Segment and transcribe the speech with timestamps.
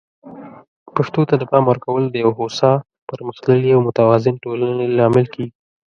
[0.95, 2.71] پښتو ته د پام ورکول د یو هوسا،
[3.09, 5.53] پرمختللي او متوازن ټولنې لامل کیږي.